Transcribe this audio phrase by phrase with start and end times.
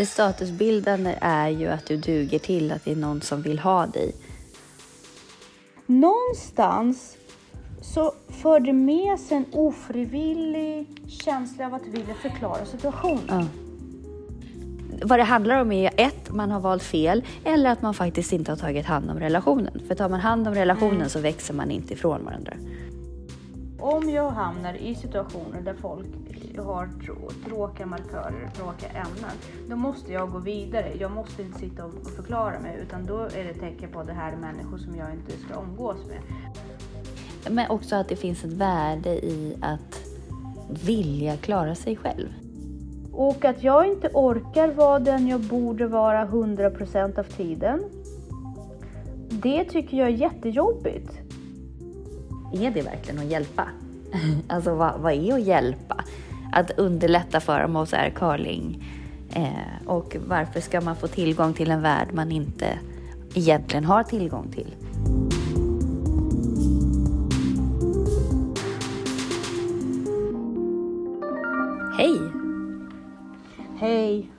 [0.00, 3.86] Det statusbildande är ju att du duger till, att det är någon som vill ha
[3.86, 4.12] dig.
[5.86, 7.16] Någonstans
[7.82, 13.20] så för det med sig en ofrivillig känsla av att vilja förklara situationen.
[13.28, 13.44] Ja.
[15.02, 18.52] Vad det handlar om är ett, man har valt fel eller att man faktiskt inte
[18.52, 19.80] har tagit hand om relationen.
[19.88, 21.08] För tar man hand om relationen Mm.
[21.08, 22.52] så växer man inte ifrån varandra.
[23.80, 26.06] Om jag hamnar i situationer där folk
[26.58, 29.36] har trå- tråkiga markörer, tråkiga ämnen,
[29.68, 30.92] då måste jag gå vidare.
[30.98, 34.12] Jag måste inte sitta och förklara mig utan då är det tecken på att det
[34.12, 36.20] här är människor som jag inte ska umgås med.
[37.54, 40.00] Men också att det finns ett värde i att
[40.86, 42.28] vilja klara sig själv.
[43.12, 47.80] Och att jag inte orkar vara den jag borde vara 100% av tiden.
[49.28, 51.29] Det tycker jag är jättejobbigt.
[52.52, 53.68] Är det verkligen att hjälpa?
[54.48, 56.04] Alltså vad, vad är att hjälpa?
[56.52, 58.84] Att underlätta för dem och så är curling.
[59.34, 62.78] Eh, och varför ska man få tillgång till en värld man inte
[63.34, 64.74] egentligen har tillgång till?
[71.98, 72.20] Hej!
[73.78, 74.30] Hej!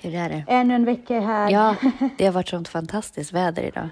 [0.00, 0.44] Hur är det?
[0.48, 1.50] Ännu en vecka är här.
[1.50, 1.76] Ja,
[2.18, 3.88] det har varit sånt fantastiskt väder idag.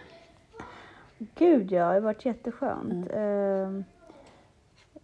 [1.35, 3.07] Gud ja, det har varit jätteskönt.
[3.11, 3.85] Ehm,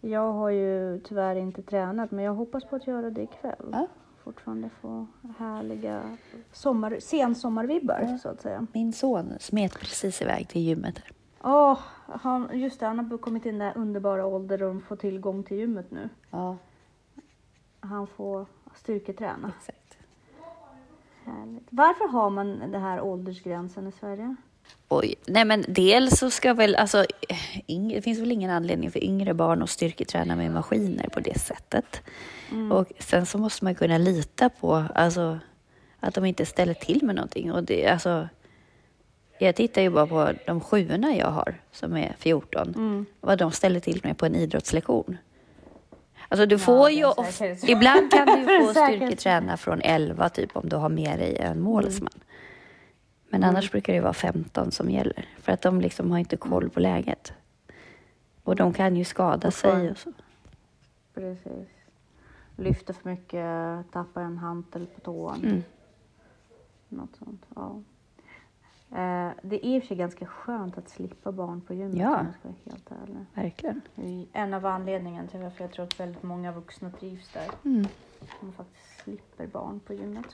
[0.01, 3.69] Jag har ju tyvärr inte tränat men jag hoppas på att göra det ikväll.
[3.71, 3.87] Ja.
[4.23, 6.17] Fortfarande få härliga
[6.51, 8.67] sommar, sensommarvibbar så att säga.
[8.73, 10.97] Min son smet precis iväg till gymmet.
[10.99, 11.11] Här.
[11.43, 14.81] Åh, han, just det, han har kommit in i den där underbara ålder där de
[14.81, 16.09] får tillgång till gymmet nu.
[16.31, 16.57] Ja,
[17.79, 19.51] Han får styrketräna.
[19.59, 19.97] exakt.
[21.25, 21.67] Härligt.
[21.69, 24.35] Varför har man den här åldersgränsen i Sverige?
[24.89, 27.05] Oj, nej men dels så ska väl, alltså,
[27.93, 32.01] det finns väl ingen anledning för yngre barn att styrketräna med maskiner på det sättet.
[32.71, 35.39] Och sen så måste man kunna lita på, alltså,
[35.99, 37.51] att de inte ställer till med någonting.
[37.51, 38.29] Och det, alltså,
[39.39, 42.73] jag tittar ju bara på de sjuorna jag har, som är 14,
[43.21, 45.17] vad de ställer till med på en idrottslektion.
[46.29, 47.27] Alltså du får är ju, of-
[47.69, 48.33] ibland kan du
[48.67, 52.09] få styrketräna från 11 typ om du har med dig en målsman.
[53.31, 55.29] Men annars brukar det vara 15 som gäller.
[55.39, 57.33] För att de liksom har inte koll på läget.
[58.43, 60.13] Och de kan ju skada Och sig och så.
[61.13, 61.67] Precis.
[62.57, 65.39] Lyfter för mycket, tappar en hantel på tån.
[65.45, 65.63] Mm.
[66.89, 67.45] Något sånt.
[67.55, 67.81] Ja.
[68.91, 72.19] Eh, det är i och för sig ganska skönt att slippa barn på gymmet Ja.
[72.19, 73.25] om jag ska vara helt ärlig.
[73.33, 73.81] Verkligen.
[74.33, 77.49] En av anledningarna till varför jag tror att väldigt många vuxna trivs där.
[77.65, 77.87] Mm.
[78.41, 80.25] De faktiskt slipper barn på gymmet.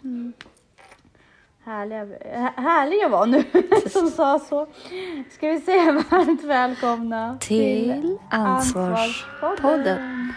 [1.67, 3.43] Härliga, hä- härliga var nu
[3.89, 4.67] som sa så.
[5.29, 10.33] Ska vi säga varmt välkomna Till Ansvarspodden.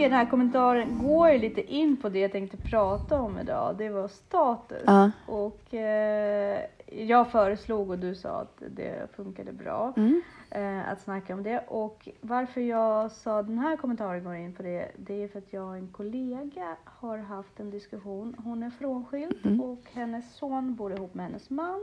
[0.00, 3.74] I den här kommentaren går lite in på det jag tänkte prata om idag.
[3.78, 4.82] Det var status.
[4.86, 5.10] Ja.
[5.26, 10.22] Och eh, jag föreslog och du sa att det funkade bra Mm.
[10.50, 11.58] eh, att snacka om det.
[11.68, 15.52] Och varför jag sa den här kommentaren går in på det, det är för att
[15.52, 18.34] jag och en kollega har haft en diskussion.
[18.44, 19.60] Hon är frånskild Mm.
[19.60, 21.80] och hennes son bor ihop med hennes man.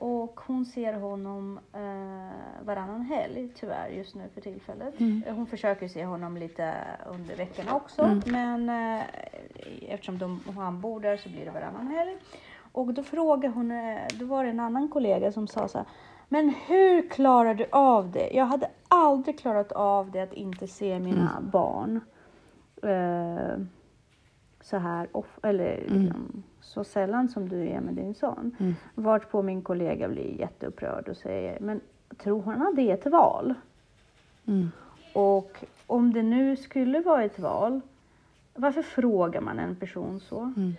[0.00, 5.00] Och hon ser honom eh, varannan helg tyvärr just nu för tillfället.
[5.00, 5.22] Mm.
[5.26, 6.74] Eh, Hon försöker se honom lite
[7.06, 8.02] under veckorna också.
[8.02, 8.20] Mm.
[8.26, 8.68] Men
[8.98, 9.04] eh,
[9.88, 12.16] eftersom de, han bor där så blir det varannan helg.
[12.72, 15.86] Och då frågade hon, eh, då var det en annan kollega som sa så här.
[16.28, 18.30] Men hur klarar du av det?
[18.32, 22.00] Jag hade aldrig klarat av det att inte se mina barn.
[22.82, 23.58] Eh,
[24.60, 28.56] så här off, eller liksom, så sällan som du är med din son.
[28.60, 28.74] Mm.
[28.94, 31.80] Vart på min kollega blir jätteupprörd och säger, men
[32.18, 33.54] tror han att det är ett val?
[34.46, 34.70] Mm.
[35.14, 37.80] Och om det nu skulle vara ett val,
[38.54, 40.40] varför frågar man en person så?
[40.40, 40.74] Mm.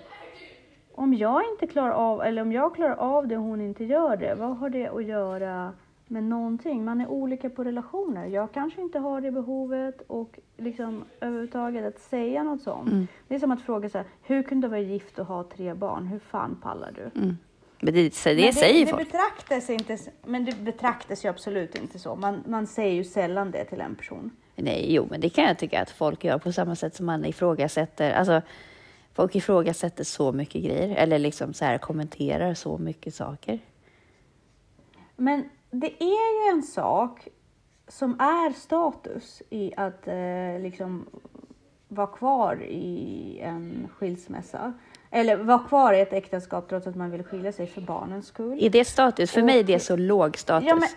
[0.96, 4.18] Om jag inte klarar av, eller om jag klarar av det och hon inte gör
[4.18, 5.74] det, vad har det att göra
[6.12, 6.86] med någonting?
[6.86, 8.26] Man är olika på relationer.
[8.26, 12.92] Jag kanske inte har det behovet och liksom överhuvudtaget att säga något sånt.
[12.92, 13.08] Mm.
[13.28, 15.74] Det är som att fråga så här, hur kunde du vara gift och ha tre
[15.74, 16.08] barn?
[16.08, 17.22] Hur fan pallar du?
[17.22, 17.38] Mm.
[17.82, 19.12] Men det, det, säger det folk.
[19.12, 22.16] Betraktas inte, men det betraktas ju absolut inte så.
[22.16, 24.32] Man, man säger ju sällan det till en person.
[24.56, 27.26] Nej, jo, men det kan jag tycka att folk gör på samma sätt som man
[27.26, 28.12] ifrågasätter.
[28.12, 28.42] Alltså,
[29.14, 33.60] folk ifrågasätter så mycket grejer eller liksom så här kommenterar så mycket saker.
[35.16, 37.28] Men det är ju en sak
[37.88, 41.06] som är status i att eh, liksom
[41.88, 44.74] vara kvar i en skilsmässa.
[45.12, 48.58] Eller vara kvar i ett äktenskap trots att man vill skilja sig för barnens skull.
[48.64, 49.32] Är det status?
[49.32, 50.68] För mig är det Och- så låg status.
[50.70, 50.90] Ja, men-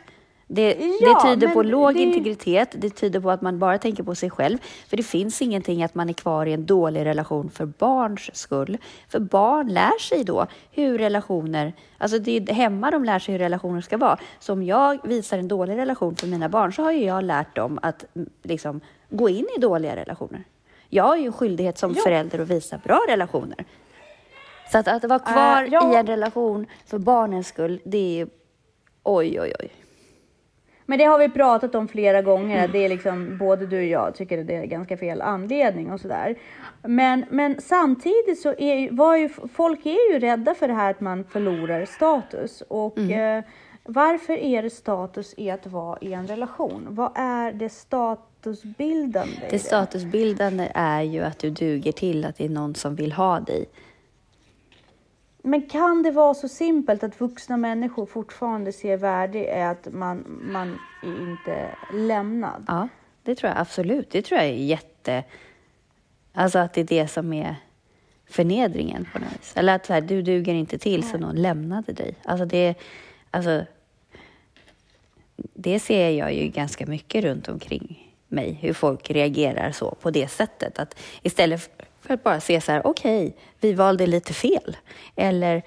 [0.46, 4.02] det, Ja, det tyder på låg det- integritet, det tyder på att man bara tänker
[4.02, 4.58] på sig själv.
[4.88, 8.79] För det finns ingenting att man är kvar i en dålig relation för barns skull.
[9.08, 13.38] För barn lär sig då hur relationer, alltså det är hemma de lär sig hur
[13.38, 14.19] relationer ska vara.
[14.38, 17.56] Så om jag visar en dålig relation för mina barn så har ju jag lärt
[17.56, 18.81] dem att mm, liksom,
[19.11, 20.44] gå in i dåliga relationer.
[20.88, 22.02] Jag har ju en skyldighet som Jo.
[22.02, 23.64] förälder att visa bra relationer.
[24.73, 25.93] Så att, att vara kvar Äh, ja.
[25.93, 28.29] i en relation för barnens skull, det är
[29.02, 29.70] oj, oj, oj.
[30.87, 32.69] Men det har vi pratat om flera gånger.
[32.69, 36.01] Det är liksom, både du och jag tycker att det är ganska fel anledning och
[36.01, 36.37] sådär.
[36.83, 41.01] Men, men samtidigt så är var ju folk är ju rädda för det här att
[41.01, 42.63] man förlorar status.
[42.69, 43.45] Och eh,
[43.85, 46.87] varför är det status i att vara i en relation?
[46.91, 52.49] Vad är det statusbildande Det statusbildande är ju att du duger till att det är
[52.49, 53.67] någon som vill ha dig.
[55.46, 60.41] Men kan det vara så simpelt att vuxna människor fortfarande ser värde i att man,
[60.43, 62.64] man är inte lämnad?
[62.69, 62.88] Ja,
[63.23, 64.11] det tror jag absolut.
[64.11, 65.25] Det tror jag är jätte...
[66.32, 67.56] Alltså att det är det som är
[68.26, 69.52] förnedringen på något vis.
[69.56, 72.14] Eller att så här, du duger inte till så någon lämnade dig.
[72.25, 72.75] Alltså det,
[73.31, 73.64] alltså,
[75.37, 80.29] det ser jag ju ganska mycket runt omkring mig, hur folk reagerar så på det
[80.29, 80.79] sättet.
[80.79, 84.77] Att istället för att bara se så här, okej, vi valde lite fel.
[85.17, 85.62] Eller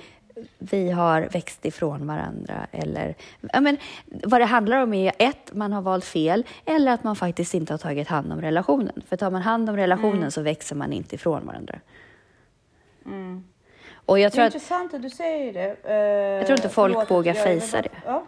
[0.57, 2.68] vi har växt ifrån varandra.
[2.72, 3.16] Eller,
[3.54, 7.16] ja, men, vad det handlar om är ett, man har valt fel eller att man
[7.16, 9.01] faktiskt inte har tagit hand om relationen.
[9.07, 11.80] För tar man hand om relationen så växer man inte ifrån varandra.
[13.06, 13.44] Mm.
[13.94, 15.75] Och jag Det tror är att intressant att du säger det.
[15.84, 15.95] Eh,
[16.38, 17.89] Jag tror inte folk förlåt vågar fejsa det.
[18.06, 18.25] Ja,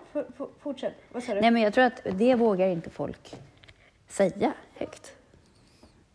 [0.59, 0.93] fortsätt.
[1.11, 1.41] Vad sa du?
[1.41, 3.35] Nej, men jag tror att det vågar inte folk
[4.07, 5.13] säga högt.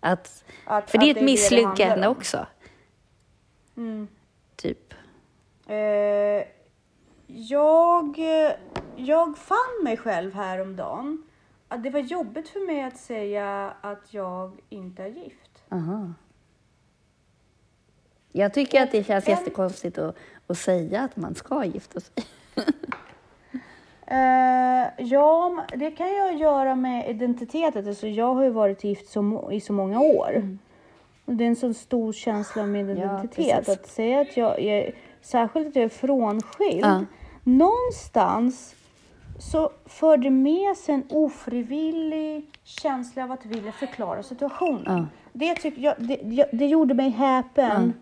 [0.05, 2.17] Att, Att- för det är ett det det det misslyckande om.
[2.17, 2.47] också.
[3.77, 4.09] Mm.
[4.56, 4.95] Typ.
[5.67, 5.77] Eh,
[7.27, 8.19] jag,
[8.97, 11.23] jag fann mig själv häromdagen
[11.69, 15.62] att det var jobbigt för mig att säga att jag inte är gift.
[15.69, 16.12] Aha.
[18.33, 20.17] Jag tycker att det känns En- jättekonstigt att,
[20.47, 22.15] att säga att man ska gifta sig.
[24.06, 27.89] Eh, ja, det kan jag göra med identiteten.
[27.89, 30.59] Alltså, jag har ju varit gift så, i så många år.
[31.25, 32.99] Och det är en så stor känsla av min Mm.
[33.03, 33.56] Ja, identitet.
[33.56, 33.69] precis.
[33.79, 36.85] att säga att jag är, särskilt att jag är frånskild.
[36.85, 37.05] Ja.
[37.45, 38.75] Någonstans
[39.39, 44.83] så för det med sig en ofrivillig känsla av att vilja förklara situationen.
[44.87, 45.06] Ja.
[45.33, 47.95] Det, jag, det, jag, det gjorde mig häpen.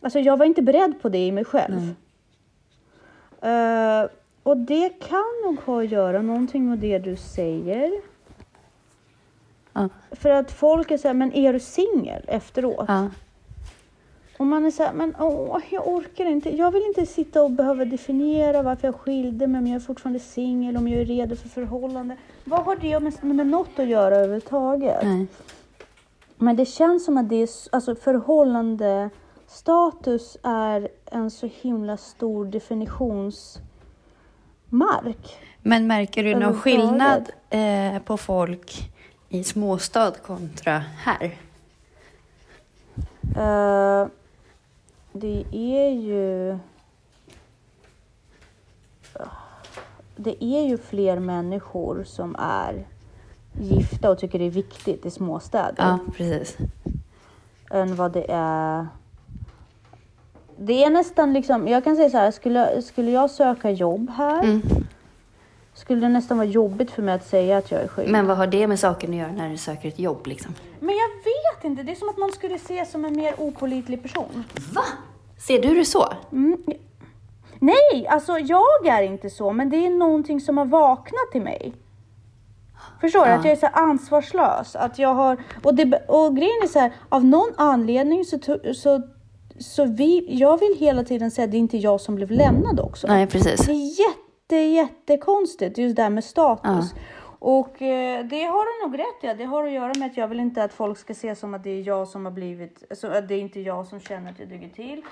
[0.00, 1.94] Alltså jag var inte beredd på det i mig själv.
[3.42, 4.04] Eh,
[4.48, 7.92] och det kan nog ha att göra någonting med det du säger.
[9.72, 9.88] Ja.
[10.10, 12.84] För att folk är så här, men är du singel efteråt?
[12.88, 13.10] Ja.
[14.38, 16.56] Och man är så här, men åh, jag orkar inte.
[16.56, 20.20] Jag vill inte sitta och behöva definiera varför jag skilde mig, om jag är fortfarande
[20.20, 22.16] singel, om jag är redo för förhållande.
[22.44, 25.02] Vad har det med, med något att göra överhuvudtaget?
[25.02, 25.26] Nej.
[26.36, 29.10] Men det känns som att det är, alltså förhållande
[29.46, 32.44] status är en så himla stor
[34.70, 35.38] definitionsmark.
[35.62, 38.92] Men märker du någon skillnad eh, på folk
[39.28, 41.36] i småstad kontra här?
[43.36, 44.08] Eh,
[45.12, 46.58] det är ju...
[50.16, 52.86] Det är ju fler människor som är
[53.60, 56.56] gifta och tycker det är viktigt i småstäder Ja, precis.
[57.70, 58.86] än vad det är...
[60.60, 64.42] Det är nästan liksom, jag kan säga så här, skulle, skulle jag söka jobb här
[64.44, 64.62] Mm.
[65.74, 68.08] skulle det nästan vara jobbigt för mig att säga att jag är sjuk.
[68.10, 70.54] Men vad har det med saken att göra när du söker ett jobb liksom?
[70.80, 74.02] Men jag vet inte, det är som att man skulle ses som en mer opolitlig
[74.02, 74.44] person.
[74.72, 74.82] Va?
[75.46, 76.12] Ser du det så?
[76.32, 76.56] Mm.
[77.60, 81.72] Nej, alltså jag är inte så, men det är någonting som har vaknat i mig.
[83.00, 83.30] Förstår du?
[83.30, 83.36] Ja.
[83.38, 84.76] Att jag är så ansvarslös.
[84.76, 88.38] Att jag har, och, det, och grejen är så här, av någon anledning så,
[88.74, 89.02] så,
[89.58, 92.80] så vi, jag vill hela tiden säga att det är inte jag som blev lämnad
[92.80, 93.06] också.
[93.06, 93.66] Nej, precis.
[93.66, 96.94] Det är jätte, jättekonstigt just det här med status.
[97.40, 99.38] Och eh, det har du nog rätt i.
[99.38, 101.64] Det har att göra med att jag vill inte att folk ska se som att
[101.64, 104.38] det är jag som har blivit, alltså att det är inte jag som känner att
[104.38, 105.02] jag duger till.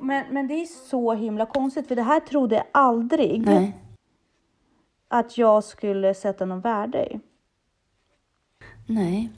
[0.00, 3.76] Men, men det är så himla konstigt, för det här trodde jag aldrig Nej.
[5.08, 7.20] att jag skulle sätta någon värde i.
[8.86, 9.30] Nej.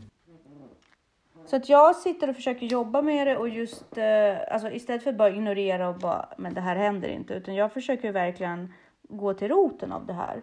[1.50, 5.10] Så att jag sitter och försöker jobba med det och just eh, alltså istället för
[5.10, 9.34] att bara ignorera och bara, men det här händer inte, utan jag försöker verkligen gå
[9.34, 10.42] till roten av det här.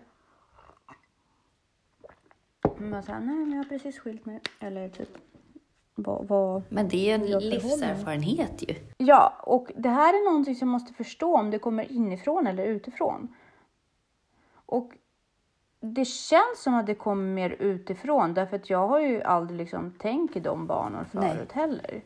[2.77, 4.39] Men så här, nej, men jag har precis skilt mig.
[4.59, 5.09] Eller typ,
[5.95, 6.63] vad, vad...
[6.69, 8.75] Men det är ju en livserfarenhet ju.
[8.97, 12.65] Ja, och det här är någonting som jag måste förstå om det kommer inifrån eller
[12.65, 13.35] utifrån.
[14.65, 14.93] Och
[15.93, 19.91] det känns som att det kommer mer utifrån, därför att jag har ju aldrig liksom
[19.91, 21.29] tänkt i de banor Nej.
[21.29, 22.01] förut heller.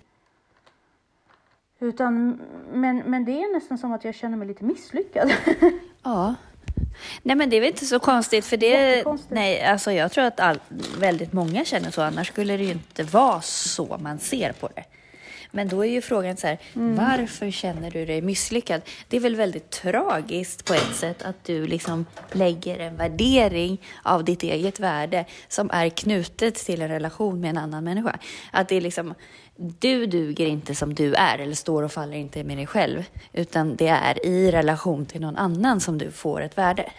[1.79, 2.41] Utan,
[2.74, 5.31] men, men det är nästan som att jag känner mig lite misslyckad.
[6.03, 6.36] Ja.
[7.24, 9.05] Nej men det är väl inte så konstigt för det...
[9.29, 10.59] Nej, alltså jag tror att all,
[11.00, 14.83] väldigt många känner så, annars skulle det ju inte vara så man ser på det.
[15.51, 18.82] Men då är ju frågan så här, varför känner du dig misslyckad?
[19.08, 24.24] Det är väl väldigt tragiskt på ett sätt att du liksom lägger en värdering av
[24.24, 28.18] ditt eget värde som är knutet till en relation med en annan människa.
[28.51, 29.13] Att det är liksom,
[29.56, 33.03] du duger inte som du är eller står och faller inte med dig själv,
[33.34, 36.91] utan det är i relation till någon annan som du får ett värde.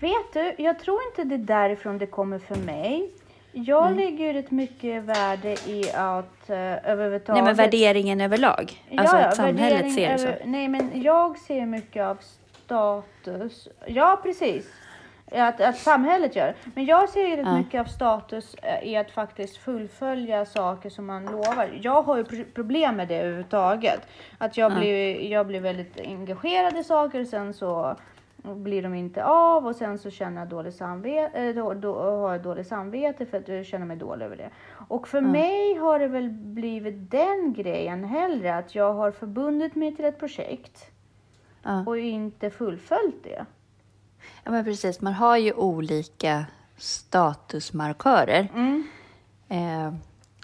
[0.00, 3.10] Vet du, jag tror inte det är därifrån det kommer för mig.
[3.52, 6.56] Jag lägger ju rätt mycket värde i att uh,
[6.90, 7.42] överhuvudtaget...
[7.44, 8.82] Nej, men värderingen överlag.
[8.96, 10.26] Alltså att samhället ser det så.
[10.28, 12.18] över- Nej, men jag ser mycket av
[12.64, 13.68] status.
[13.86, 14.66] Ja, precis.
[15.32, 16.54] Att, att samhället gör.
[16.74, 17.56] Men jag ser rätt Ja.
[17.58, 21.70] mycket av status eh, i att faktiskt fullfölja saker som man lovar.
[21.80, 24.00] Jag har ju pro- problem med det överhuvudtaget.
[24.38, 24.76] Att jag, Ja.
[24.78, 27.96] blir, jag blir väldigt engagerad i saker och sen så
[28.42, 32.32] blir de inte av och sen så känner jag dålig samvete, eh, då, då har
[32.32, 34.50] jag dåligt samvete för att jag känner mig dålig över det.
[34.88, 39.96] Och för mig har det väl blivit den grejen hellre att jag har förbundit mig
[39.96, 40.90] till ett projekt
[41.62, 41.84] Ja.
[41.86, 43.46] och inte fullföljt det.
[44.44, 45.00] ja, men precis.
[45.00, 46.44] Man har ju olika
[46.76, 48.48] statusmarkörer.
[48.54, 48.84] Mm.
[49.48, 49.94] Eh,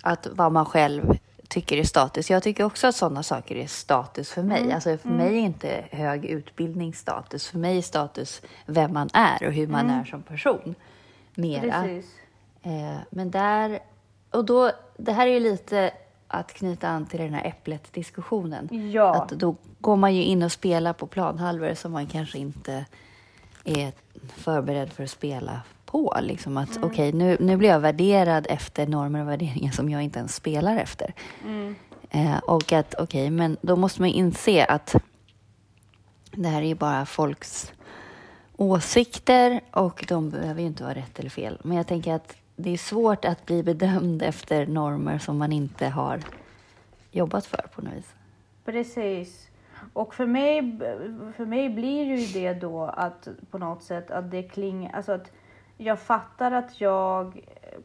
[0.03, 2.31] att vad man själv tycker är status.
[2.31, 4.73] Jag tycker också att sådana saker är status för mig.
[4.73, 7.49] Alltså för mig är inte hög utbildning status.
[7.49, 10.75] För mig är status vem man är och hur man är som person.
[11.35, 11.85] Mera.
[12.63, 13.79] Eh, men där,
[14.31, 15.91] och då, det här är ju lite
[16.29, 18.91] att knyta an till den här äpplet-diskussionen.
[18.93, 19.15] Ja.
[19.15, 22.87] Att då går man ju in och spelar på planhalvor som man kanske inte
[23.65, 23.93] är
[24.37, 25.63] förberedd för att spela
[25.97, 26.19] på.
[26.23, 30.19] Liksom att okej, nu, nu blir jag värderad efter normer och värderingar som jag inte
[30.19, 31.15] ens spelar efter.
[32.11, 34.95] Eh, och att okej, men då måste man inse att
[36.31, 37.73] det här är ju bara folks
[38.57, 41.59] åsikter och de behöver ju inte vara rätt eller fel.
[41.63, 45.87] Men jag tänker att det är svårt att bli bedömd efter normer som man inte
[45.87, 46.21] har
[47.13, 48.15] jobbat för på något vis.
[48.65, 49.49] Precis.
[49.93, 50.79] Och för mig,
[51.37, 55.33] för mig blir ju det då att på något sätt att det klingar, alltså att
[55.77, 57.79] jag fattar att jag eh,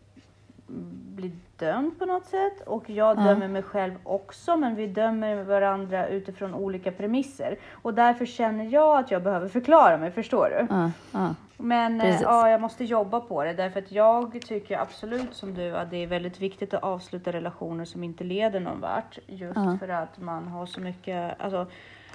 [1.16, 3.24] blir dömd på något sätt och jag Ja.
[3.24, 7.58] dömer mig själv också men vi dömer varandra utifrån olika premisser.
[7.72, 10.68] Och därför känner jag att jag behöver förklara mig, förstår du?
[10.76, 11.36] Ja, ja.
[11.58, 12.22] Men eh, Precis.
[12.22, 15.98] ja, jag måste jobba på det därför att jag tycker absolut som du att det
[16.04, 19.20] är väldigt viktigt att avsluta relationer som inte leder någon vart.
[19.28, 21.68] Just för att man har så mycket, alltså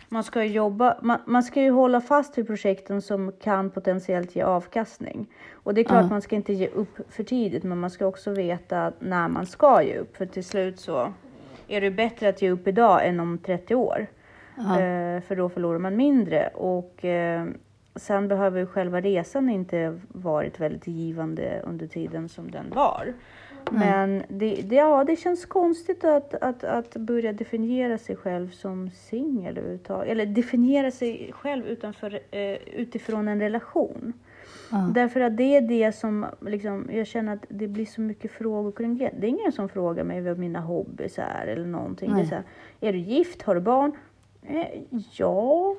[0.09, 4.37] man ska ju jobba, man, man ska ju hålla fast vid projekten som kan potentiellt
[4.37, 5.27] ge avkastning.
[5.55, 6.09] Och det är klart Ja.
[6.11, 9.83] man ska inte ge upp för tidigt men man ska också veta när man ska
[9.83, 11.13] ge upp för till slut så
[11.69, 14.07] är det bättre att ge upp idag än om 30 år.
[14.57, 14.81] Ja.
[14.81, 16.49] Eh, för då förlorar man mindre.
[16.49, 17.47] Och eh,
[17.97, 23.13] sen behöver själva resan inte varit väldigt givande under tiden som den var.
[23.71, 28.91] Men det, det, ja, det känns konstigt att, att, att börja definiera sig själv som
[28.91, 29.79] singel.
[30.07, 34.13] Eller definiera sig själv utanför, eh, utifrån en relation.
[34.71, 34.91] Ja.
[34.95, 38.73] Därför att det är det som, liksom, jag känner att det blir så mycket frågor
[38.73, 39.11] kring det.
[39.21, 42.15] Det är ingen som frågar mig vad mina hobbys är eller någonting.
[42.15, 42.45] Det är, så här,
[42.81, 43.43] är du gift?
[43.43, 43.93] Har du barn?
[44.49, 45.75] Eh, ja.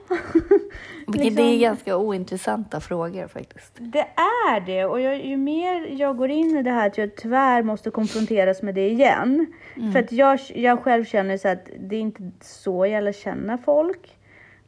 [1.08, 3.74] Vilket det är Liksom- ganska ointressanta frågor faktiskt.
[3.80, 4.08] Det
[4.50, 7.64] är det och jag, ju mer jag går in i det här att jag tyvärr
[7.64, 9.46] måste konfronteras med det igen.
[9.76, 9.92] Mm.
[9.92, 13.58] För att jag, jag själv känner så att det är inte så jag lär känna
[13.58, 14.14] folk.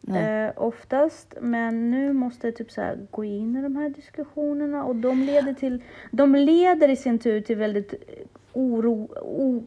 [0.07, 4.95] Eh, oftast, men nu måste jag typ så gå in i de här diskussionerna och
[4.95, 7.93] de leder till, de leder i sin tur till väldigt
[8.53, 9.63] oro, o,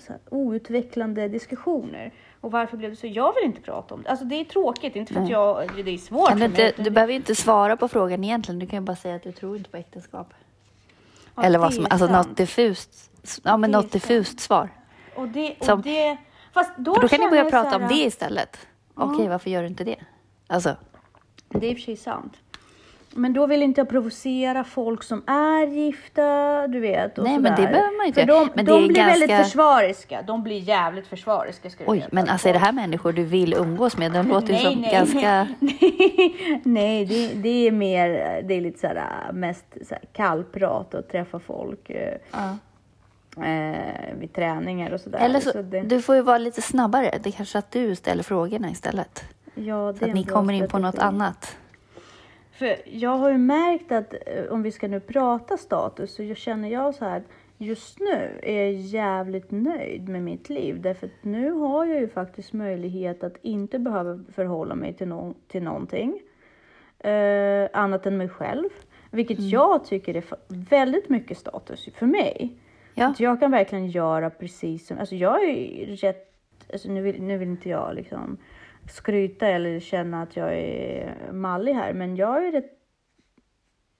[0.00, 2.12] så här, outvecklande diskussioner.
[2.40, 3.06] Och varför blev det så?
[3.06, 4.10] Jag vill inte prata om det.
[4.10, 6.66] Alltså det är tråkigt, inte för att jag, det är svårt du, för mig.
[6.66, 8.58] inte, du behöver inte svara på frågan egentligen.
[8.58, 10.34] Du kan ju bara säga att du tror inte på äktenskap.
[11.34, 12.28] Ja, Eller vad som, alltså sant.
[12.28, 13.10] något diffust,
[13.44, 14.68] ja, men något diffust svar.
[15.16, 16.16] Och det, och Som- det,
[16.52, 18.58] fast då, då kan ni börja prata så om här, det istället.
[18.94, 19.96] Okej, varför gör du inte det?
[20.46, 20.76] Alltså,
[21.48, 22.32] Det är i och för sig sant.
[23.14, 27.18] Men då vill inte jag provocera folk som är gifta, du vet.
[27.18, 27.68] Och Nej, men det sådär.
[27.72, 30.22] behöver man inte För de, Men de det är blir väldigt ganska- försvariska.
[30.22, 33.96] De blir jävligt försvariska, ska oj, men alltså är det här människor du vill umgås
[33.96, 34.12] med?
[34.12, 35.48] De låter ju Nej, som nej, ganska...
[35.60, 38.08] nej, nej det, det är mer,
[38.42, 42.56] det är lite sådär mest såhär kallprat och träffa folk eh, Ja.
[43.44, 45.18] eh, vid träningar och sådär.
[45.18, 47.18] Eller så, Så det, du får ju vara lite snabbare.
[47.22, 49.24] Det är kanske att du ställer frågorna istället.
[49.54, 51.08] ja, det Så att ni kommer in på något strategi.
[51.16, 51.56] annat.
[52.62, 56.68] För jag har ju märkt att eh, om vi ska nu prata status så känner
[56.68, 57.22] jag så här att
[57.58, 60.80] just nu är jag jävligt nöjd med mitt liv.
[60.80, 65.34] Därför att nu har jag ju faktiskt möjlighet att inte behöva förhålla mig till, nå-
[65.48, 66.20] till någonting
[66.98, 68.68] eh, annat än mig själv.
[69.10, 69.50] Vilket Mm.
[69.50, 72.56] jag tycker är väldigt mycket status för mig.
[72.94, 73.06] Ja.
[73.06, 76.34] Att jag kan verkligen göra precis som, alltså jag är ju rätt,
[76.72, 78.36] alltså nu vill, nu vill inte jag liksom
[78.88, 82.78] skryta eller känna att jag är mallig här, men jag är rätt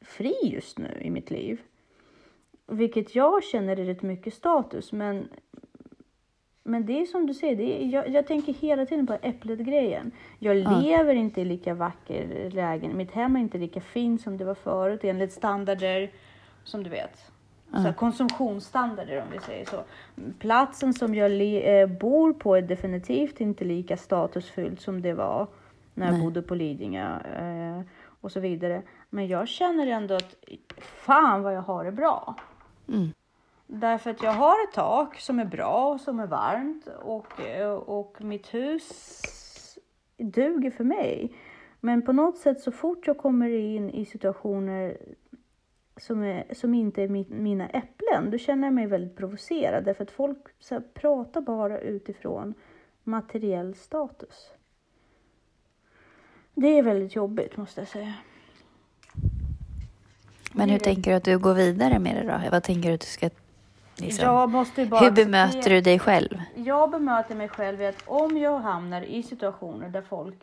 [0.01, 1.61] fri just nu i mitt liv.
[2.67, 5.29] Vilket jag känner är rätt mycket status, men
[6.65, 10.11] men det är som du säger, det är, jag, jag tänker hela tiden på äpplet-grejen.
[10.39, 10.81] Jag Ja.
[10.81, 12.97] lever inte i lika vacker lägen.
[12.97, 16.11] Mitt hem är inte lika fint som det var förut enligt standarder
[16.65, 17.32] som du vet.
[17.73, 19.83] Så här, konsumtionsstandarder om vi säger så.
[20.39, 21.31] Platsen som jag
[21.81, 25.47] eh, bor på är definitivt inte lika statusfyllt som det var
[25.95, 26.23] när jag Nej.
[26.23, 27.81] bodde på Lidingö eh,
[28.21, 28.83] och så vidare.
[29.11, 30.35] Men jag känner ändå att
[30.79, 32.35] fan vad jag har det bra.
[32.89, 33.13] Mm.
[33.67, 37.73] Därför att jag har ett tak som är bra och som är varmt och, eh,
[37.73, 39.13] och mitt hus
[40.17, 41.33] duger för mig.
[41.81, 44.97] Men på något sätt så fort jag kommer in i situationer
[45.97, 49.85] som, är, som inte är mi, mina äpplen, då känner jag mig väldigt provocerad.
[49.85, 52.55] Därför att folk så här, pratar bara utifrån
[53.05, 54.51] materiell status.
[56.55, 58.15] Det är väldigt jobbigt måste jag säga.
[60.53, 62.51] Men hur tänker du att du går vidare med det då?
[62.51, 63.31] Vad tänker du att du ska...
[64.03, 64.55] Liksom,
[65.01, 66.43] hur bemöter du dig själv?
[66.55, 70.35] Jag bemöter mig själv i att om jag hamnar i situationer där folk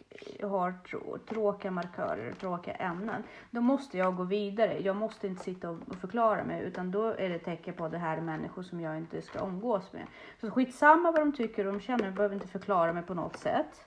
[0.43, 4.79] har trå- tråkiga markörer tråkiga ämnen, då måste jag gå vidare.
[4.79, 7.97] Jag måste inte sitta och förklara mig, utan då är det tecken på att det
[7.97, 10.03] här är människor som jag inte ska umgås med.
[10.41, 13.37] Så skitsamma vad de tycker och de känner, jag behöver inte förklara mig på något
[13.37, 13.85] sätt.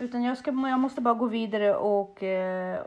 [0.00, 2.22] Utan jag, ska, jag måste bara gå vidare och,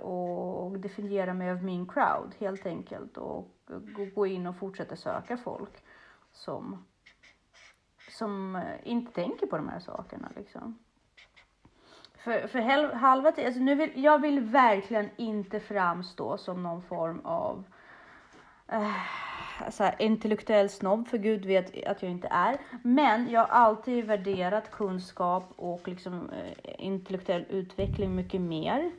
[0.02, 3.18] och, och definiera mig av min crowd helt enkelt.
[3.18, 3.48] Och
[4.16, 5.84] gå- in och fortsätta söka folk
[6.32, 6.86] som
[8.18, 10.30] som eh, inte tänker på de här sakerna.
[10.36, 10.80] Liksom.
[12.24, 16.82] För, för hel, halva tiden, alltså nu vill, jag vill verkligen inte framstå som någon
[16.82, 17.64] form av
[18.68, 18.96] eh,
[19.72, 22.58] så här, intellektuell snobb, för gud vet att jag inte är.
[22.84, 28.92] Men jag har alltid värderat kunskap och liksom, eh, intellektuell utveckling mycket mer.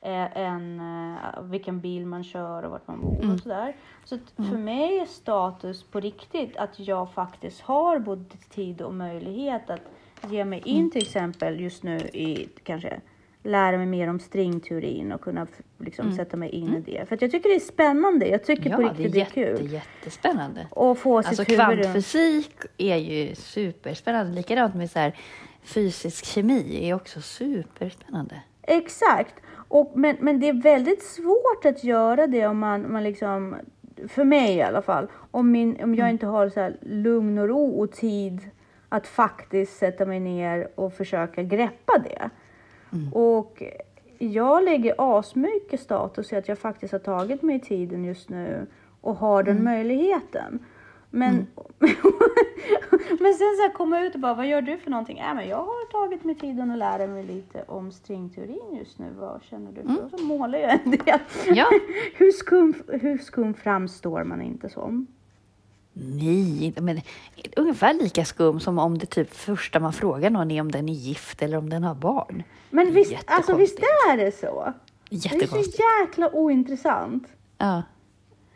[0.00, 3.76] Eh, än eh, vilken bil man kör och vart man bor och sådär.
[4.04, 8.94] Så att för mig är status på riktigt att jag faktiskt har både tid och
[8.94, 9.80] möjlighet att
[10.28, 13.00] ge mig in till exempel just nu i kanske
[13.46, 15.46] lära mig mer om stringteorin och kunna
[15.78, 17.08] liksom, sätta mig in i det.
[17.08, 18.28] För jag tycker det är spännande.
[18.28, 19.72] Jag tycker på Ja, riktigt det det är är jätte, kul.
[19.72, 20.66] jättespännande.
[20.70, 21.54] Och få sitt Alltså runt.
[21.82, 24.32] kvantfysik är ju superspännande.
[24.32, 25.16] Likadant med så här,
[25.62, 28.40] fysisk kemi är också superspännande.
[28.62, 29.34] Exakt.
[29.68, 33.56] Och, men, men det är väldigt svårt att göra det om man, man liksom,
[34.08, 37.80] för mig i alla fall, om, min, om jag inte har så lugn och ro
[37.80, 38.40] och tid
[38.88, 42.30] att faktiskt sätta mig ner och försöka greppa det.
[43.12, 43.62] Och
[44.18, 48.66] jag lägger asmycket status i att jag faktiskt har tagit mig tiden just nu
[49.00, 50.58] och har den möjligheten.
[51.10, 51.34] Men,
[53.20, 55.18] men sen så här komma ut och bara, vad gör du för någonting?
[55.18, 59.06] Äh, men jag har tagit mig tiden att lära mig lite om stringteorin just nu.
[59.18, 59.82] Vad känner du?
[59.82, 60.04] för?
[60.04, 61.18] Och så målar jag en del.
[61.46, 61.66] Ja.
[62.14, 65.06] hur, skum, hur skum framstår man inte som?
[65.98, 67.00] Nej, men
[67.56, 70.92] ungefär lika skum som om det typ första man frågar någon är om den är
[70.92, 72.42] gift eller om den har barn.
[72.70, 74.10] Men visst, alltså, visst Jättekonstigt.
[74.12, 74.72] är det så?
[75.10, 75.80] Det är så Jättekonstigt.
[76.02, 77.24] jäkla ointressant.
[77.58, 77.82] Ja.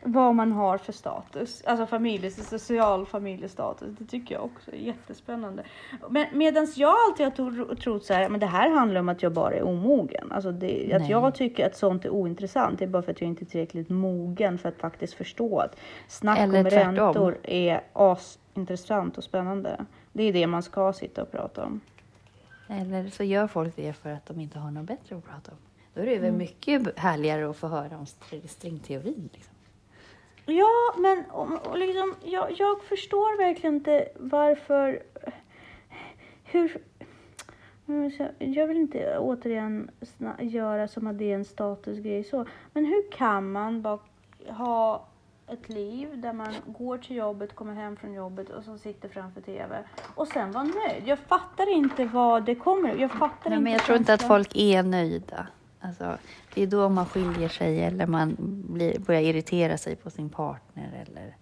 [0.02, 3.88] Vad man har för status, alltså familje, social familjestatus.
[3.98, 5.64] Det tycker jag också är jättespännande.
[6.10, 9.22] Men medans jag alltid har tro, trott så här, men det här handlar om att
[9.22, 10.32] jag bara är omogen.
[10.32, 13.28] Alltså det, att jag tycker att sånt är ointressant, det är bara för att jag
[13.28, 15.76] inte är tillräckligt mogen för att faktiskt förstå att
[16.08, 16.94] snack Eller om tvärtom.
[16.94, 19.84] räntor är asintressant och spännande.
[20.12, 21.80] Det är det man ska sitta och prata om.
[22.68, 25.58] Eller så gör folk det för att de inte har något bättre att prata om.
[25.94, 26.22] Då är det Mm.
[26.22, 29.28] väl mycket härligare att få höra om str- stringteorin.
[29.32, 29.54] Liksom.
[30.50, 35.02] Ja, men och, och liksom, jag, jag förstår verkligen inte varför...
[36.44, 36.76] Hur...
[38.38, 39.90] Jag vill inte återigen
[40.38, 42.46] göra som att det är en statusgrej så.
[42.72, 43.98] Men hur kan man bara
[44.48, 45.06] ha
[45.46, 49.40] ett liv där man går till jobbet, kommer hem från jobbet och så sitter framför
[49.40, 49.84] TV
[50.14, 51.02] och sen vara nöjd?
[51.04, 54.22] Jag fattar inte vad det kommer Jag fattar Nej, inte men jag tror inte att
[54.22, 55.46] folk är nöjda.
[55.80, 56.18] Alltså,
[56.54, 58.36] det är då man skiljer sig eller man
[58.68, 61.36] blir, börjar irritera sig på sin partner eller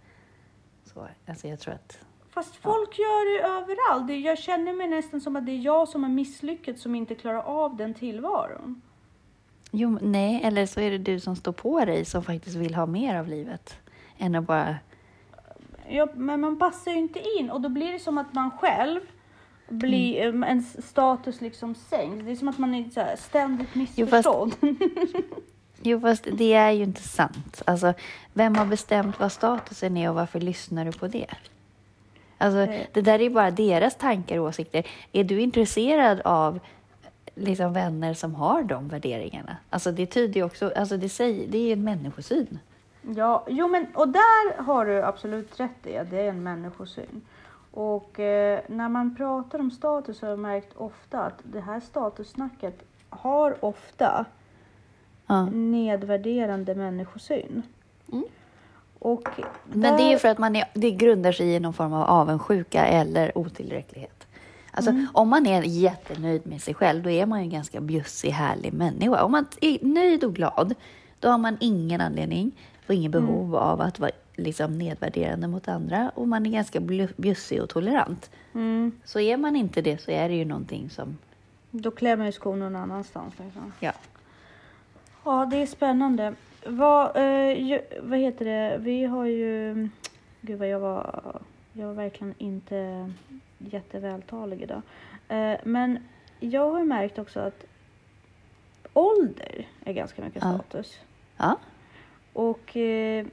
[0.84, 1.08] så.
[1.26, 1.98] Alltså, jag tror att...
[2.30, 4.24] Fast folk gör det överallt.
[4.24, 7.42] Jag känner mig nästan som att det är jag som har misslyckats som inte klarar
[7.42, 8.82] av den tillvaron.
[9.70, 12.86] Jo, nej, eller så är det du som står på dig som faktiskt vill ha
[12.86, 13.76] mer av livet.
[14.18, 14.76] Än att bara...
[15.88, 19.00] Ja, men man passar ju inte in och då blir det som att man själv
[19.68, 20.42] blir, Mm.
[20.42, 22.24] eh, ens status liksom sänks.
[22.24, 24.54] Det är som att man är så här ständigt Jo, fast- missförstådd.
[25.82, 27.62] Jo, fast det är ju inte sant.
[27.66, 27.94] Alltså,
[28.32, 31.26] vem har bestämt vad statusen är och varför lyssnar du på det?
[32.38, 34.86] Alltså, det där är bara deras tankar och åsikter.
[35.12, 36.58] Är du intresserad av
[37.34, 39.56] liksom, vänner som har de värderingarna?
[39.70, 40.72] Alltså, det tyder ju också...
[40.76, 42.58] Alltså, det, säger, det är en människosyn.
[43.16, 47.20] Ja, jo men och där har du absolut rätt i att det är en människosyn.
[47.78, 51.80] Och eh, när man pratar om status så har jag märkt ofta att det här
[51.80, 54.24] statussnacket har ofta
[55.26, 55.44] Ja.
[55.50, 57.62] nedvärderande människosyn.
[58.12, 58.24] Mm.
[58.98, 59.28] Och
[59.64, 61.92] Men det är ju där- för att man är, det grundar sig i någon form
[61.92, 64.26] av avundsjuka eller otillräcklighet.
[64.72, 68.30] Alltså, Om man är jättenöjd med sig själv, då är man ju en ganska bjussig,
[68.30, 69.24] härlig människa.
[69.24, 70.74] Om man är nöjd och glad,
[71.20, 72.52] då har man ingen anledning
[72.88, 76.10] och ingen behov av att vara liksom, nedvärderande mot andra.
[76.14, 76.80] Och man är ganska
[77.16, 78.30] bjussig och tolerant.
[78.54, 81.18] Mm, Så är man inte det så är det ju någonting som...
[81.70, 83.34] då klär man ju skon någon annanstans.
[83.38, 83.72] Liksom.
[83.80, 83.92] Ja.
[85.24, 86.34] Ja, det är spännande.
[86.66, 88.76] Vad, eh, vad heter det?
[88.80, 89.88] Vi har ju...
[90.40, 91.40] Gud vad jag var...
[91.72, 93.10] Jag var verkligen inte
[93.58, 94.82] jättevältalig idag.
[95.28, 95.98] Eh, men
[96.40, 97.64] jag har märkt också att
[98.92, 100.54] ålder är ganska mycket Ja.
[100.54, 100.98] status.
[101.36, 101.56] ja.
[102.32, 103.26] Och eh,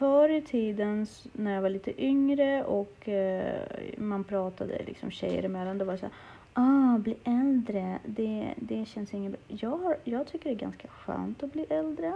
[0.00, 3.62] förr i tiden när jag var lite yngre och eh,
[3.98, 6.14] man pratade liksom tjejer emellan, då var det så här,
[6.52, 9.40] ah, bli äldre, det, det känns inget bra.
[9.60, 12.12] Jag, har, jag tycker det är ganska skönt att bli äldre.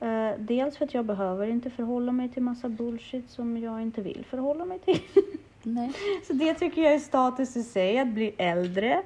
[0.00, 4.02] Eh, dels för att jag behöver inte förhålla mig till massa bullshit som jag inte
[4.02, 5.00] vill förhålla mig till.
[5.62, 5.92] Nej.
[6.26, 9.02] Så det tycker jag är status i sig, att bli äldre.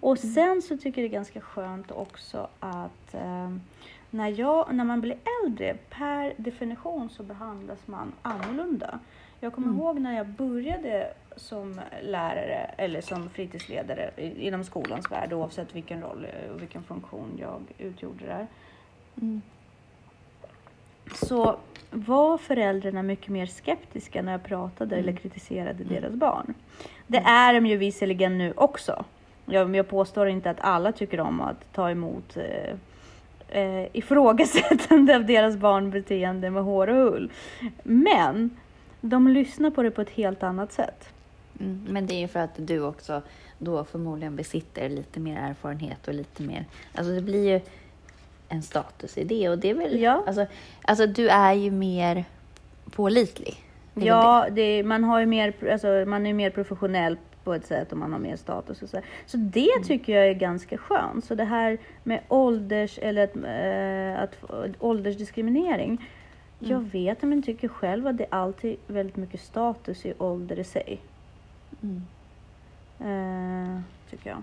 [0.00, 3.50] Och sen så tycker jag det är ganska skönt också att eh,
[4.14, 8.98] när, jag, när man blir äldre, per definition så behandlas man annorlunda.
[9.40, 9.80] Jag kommer Mm.
[9.80, 16.26] ihåg när jag började som lärare eller som fritidsledare inom skolans värld, oavsett vilken roll
[16.44, 18.46] eh, och vilken funktion jag utgjorde där
[19.16, 19.42] Mm.
[21.14, 21.56] så
[21.90, 25.08] var föräldrarna mycket mer skeptiska när jag pratade Mm.
[25.08, 26.54] eller kritiserade deras barn.
[27.06, 29.04] Det är de ju visserligen nu också.
[29.44, 32.76] Jag, jag påstår inte att alla tycker om att ta emot eh,
[33.52, 37.30] eh, ifrågasättande av deras barnbeteende med hår och hull.
[37.82, 38.50] Men
[39.00, 41.08] de lyssnar på det på ett helt annat sätt.
[41.60, 43.22] Mm, men det är ju för att du också
[43.58, 46.64] då förmodligen besitter lite mer erfarenhet och lite mer...
[46.94, 47.60] Alltså det blir ju
[48.48, 50.00] en status i det och det är väl...
[50.00, 50.24] Ja.
[50.26, 50.46] Alltså,
[50.82, 52.24] alltså du är ju mer
[52.90, 53.56] pålitlig.
[53.94, 57.98] Ja, det, man, har ju mer, alltså, man är mer professionell på ett sätt och
[57.98, 59.00] man har mer status och så.
[59.26, 59.84] Så det Mm.
[59.84, 61.24] tycker jag är ganska skönt.
[61.24, 66.08] Så det här med ålders eller att, eh, att, åldersdiskriminering.
[66.58, 66.88] Jag Mm.
[66.88, 71.00] vet men tycker själv att det är alltid väldigt mycket status i ålder i sig.
[71.82, 72.02] Mm.
[73.00, 74.42] Eh, tycker jag.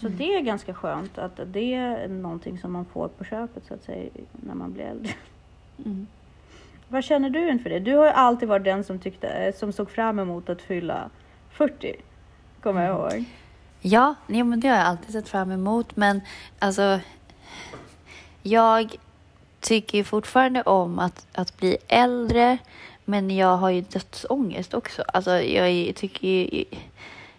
[0.00, 0.18] Så Mm.
[0.18, 3.82] det är ganska skönt att det är någonting som man får på köpet så att
[3.82, 5.12] säga när man blir äldre.
[5.84, 6.06] Mm.
[6.88, 7.78] Vad känner du inför det?
[7.78, 11.10] Du har ju alltid varit den som, tyckte, som såg fram emot att fylla
[11.50, 11.96] 40.
[12.62, 13.24] Kommer jag ihåg.
[13.80, 15.96] Ja, jo, men det har jag alltid sett fram emot.
[15.96, 16.20] Men
[16.58, 17.00] alltså,
[18.42, 18.96] jag
[19.60, 22.58] tycker fortfarande om att, att bli äldre.
[23.04, 25.02] Men jag har ju dödsångest också.
[25.02, 26.64] Alltså, jag tycker ju...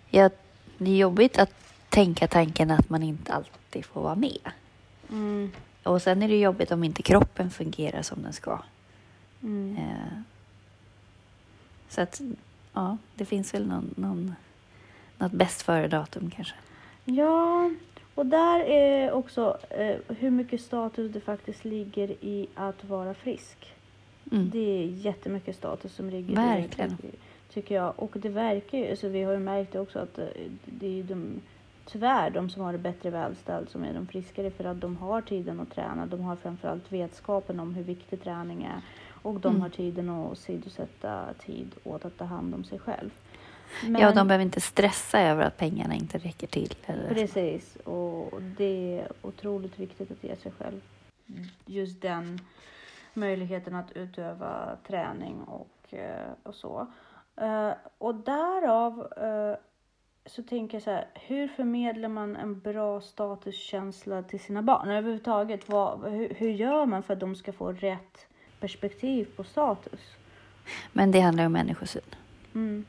[0.10, 0.32] Jag,
[0.78, 1.54] det är jobbigt att
[1.90, 4.52] tänka tanken att man inte alltid får vara med.
[5.10, 5.52] Mm.
[5.84, 8.60] och sen är det jobbigt om inte kroppen fungerar som den ska.
[9.44, 9.78] Mm.
[9.78, 10.22] Eh,
[11.90, 12.22] så att,
[12.74, 14.36] ja, det finns väl någon, någon,
[15.24, 16.56] något bäst före-datum kanske.
[17.06, 17.70] Ja,
[18.16, 23.74] och där är också eh, hur mycket status det faktiskt ligger i att vara frisk.
[24.32, 24.50] Mm.
[24.50, 26.92] Det är jättemycket status som ligger Verkligen.
[26.92, 27.94] i det, tycker jag.
[27.96, 30.26] Och det verkar ju, alltså vi har ju märkt det också att eh,
[30.66, 31.42] det är de,
[31.86, 35.22] tyvärr de som har det bättre välställt som är de friskare för att de har
[35.22, 36.06] tiden att träna.
[36.06, 38.82] De har framförallt vetskapen om hur viktig träning är
[39.22, 39.62] och de Mm.
[39.62, 43.10] har tiden att sidosätta tid åt att ta hand om sig själv.
[44.00, 46.76] Ja, de behöver inte stressa över att pengarna inte räcker till.
[46.86, 47.14] Eller...
[47.14, 50.82] Precis, och det är otroligt viktigt att ge sig själv
[51.66, 52.40] just den
[53.14, 56.88] möjligheten att utöva träning och, eh, och så.
[57.36, 59.58] Eh, Och därav eh,
[60.26, 64.90] så tänker jag så här, hur förmedlar man en bra statuskänsla till sina barn?
[64.90, 68.28] Överhuvudtaget, vad, hur, hur gör man för att de ska få rätt
[68.60, 70.00] perspektiv på status?
[70.92, 72.16] Men det handlar om människosyn.
[72.56, 72.86] Mm.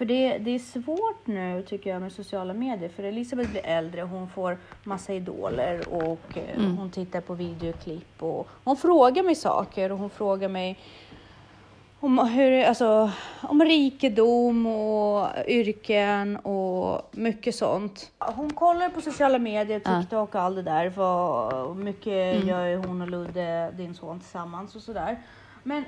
[0.00, 4.02] För det, det är svårt nu tycker jag med sociala medier för Elisabeth blir äldre,
[4.02, 6.76] hon får massa idoler och eh, Mm.
[6.76, 10.78] hon tittar på videoklipp och hon frågar mig saker och hon frågar mig
[12.00, 13.10] om, hur, alltså,
[13.42, 18.10] om rikedom och yrken och mycket sånt.
[18.18, 20.00] Hon kollar på sociala medier.
[20.00, 20.88] TikTok och allt det där.
[20.96, 22.48] Vad mycket Mm.
[22.48, 25.18] gör hon och Ludde, din son, tillsammans och sådär.
[25.62, 25.84] Men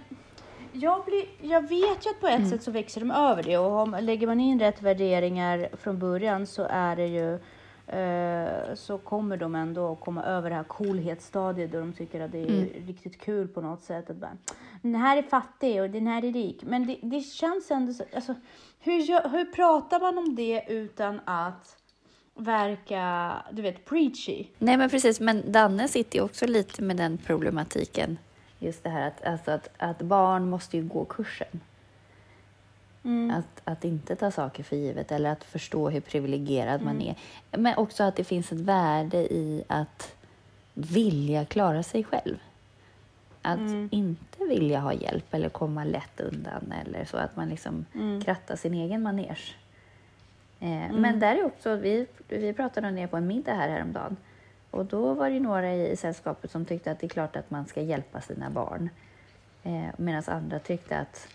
[0.72, 3.80] jag, blir, jag vet ju att på ett sätt så växer de över det och
[3.80, 7.34] om, lägger man in rätt värderingar från början så är det ju
[7.86, 12.42] eh, så kommer de ändå komma över det här coolhetsstadiet då de tycker att det
[12.42, 14.10] är riktigt kul på något sätt.
[14.10, 14.36] Att bara,
[14.82, 16.62] den här är fattig och den här är rik.
[16.62, 18.34] Men det, det känns ändå så, alltså,
[18.80, 21.76] hur, hur pratar man om det utan att
[22.34, 24.46] verka, du vet, preachy?
[24.58, 25.20] Nej, men precis.
[25.20, 28.18] Men Danne sitter ju också lite med den problematiken.
[28.62, 31.60] Just det här att, alltså att, att barn måste ju gå kursen.
[33.04, 33.30] Mm.
[33.30, 37.14] Att, att inte ta saker för givet eller att förstå hur privilegierad man är.
[37.50, 40.14] Men också att det finns ett värde i att
[40.74, 42.36] vilja klara sig själv.
[43.42, 43.88] Att Mm.
[43.92, 47.16] inte vilja ha hjälp eller komma lätt undan eller så.
[47.16, 48.20] Att man liksom Mm.
[48.22, 49.54] krattar sin egen manege.
[50.60, 54.16] Eh, Men där är också, vi, vi pratade om det på en middag här häromdagen.
[54.72, 57.66] Och då var det några i, sällskapet som tyckte att det är klart att man
[57.66, 58.88] ska hjälpa sina barn.
[59.62, 61.28] Eh, Medan andra tyckte att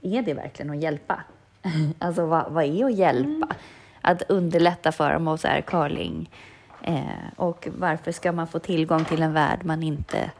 [0.00, 1.22] är det verkligen att hjälpa?
[1.98, 3.56] alltså vad, vad är att hjälpa?
[4.00, 6.30] Att underlätta för dem och så här curling.
[6.82, 7.04] Eh,
[7.36, 10.30] och varför ska man få tillgång till en värld man inte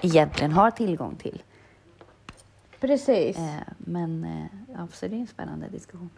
[0.00, 1.42] egentligen har tillgång till?
[2.80, 3.38] Precis.
[3.38, 6.10] Eh, men eh, ja, så det är en spännande diskussion.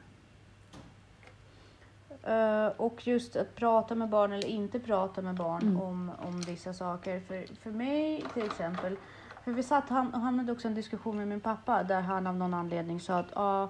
[2.27, 5.81] Eh, och just att prata med barn eller inte prata med barn Mm.
[5.81, 7.21] om, om vissa saker.
[7.21, 8.97] För, för mig till exempel,
[9.45, 12.55] för vi satt, han, hade också en diskussion med min pappa där han av någon
[12.55, 13.69] anledning sa att ah,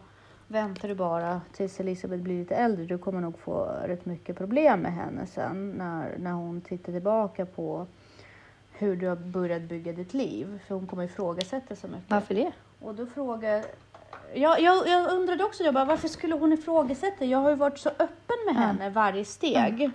[0.48, 4.80] väntar du bara tills Elisabeth blir lite äldre, du kommer nog få rätt mycket problem
[4.80, 7.86] med henne sen när, när hon tittar tillbaka på
[8.72, 10.60] hur du har börjat bygga ditt liv.
[10.66, 12.10] För hon kommer ifrågasätta så mycket.
[12.10, 12.52] Varför det?
[12.80, 13.64] Och då frågar
[14.34, 17.24] jag, jag, jag undrade också, jag bara, varför skulle hon ifrågasätta?
[17.24, 19.90] Jag har ju varit så öppen med henne varje steg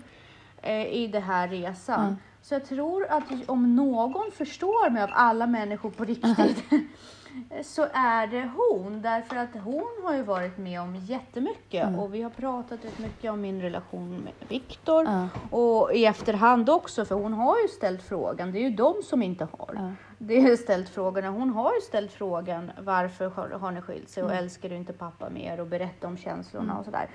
[0.62, 2.02] eh, i den här resan.
[2.04, 2.15] Mm.
[2.41, 6.63] Så jag tror att om någon förstår mig av alla människor på riktigt
[7.63, 9.02] så är det hon.
[9.02, 13.32] Därför att hon har ju varit med om jättemycket och vi har pratat rätt mycket
[13.32, 15.06] om min relation med Viktor.
[15.06, 15.28] Ja.
[15.58, 18.52] Och i efterhand också, för hon har ju ställt frågan.
[18.52, 19.71] Det är ju de som inte har.
[19.76, 19.91] Ja.
[20.17, 21.30] Det är ställt frågorna.
[21.30, 24.43] Hon har ju ställt frågan varför har, har ni skilt sig och Mm.
[24.43, 27.08] älskar du inte pappa mer och berätta om känslorna och sådär.